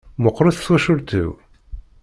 Meqqret 0.23 0.57
twacult-iw. 0.59 1.31